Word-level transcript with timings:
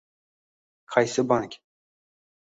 Qaysi 0.95 1.25
bank? 1.33 1.59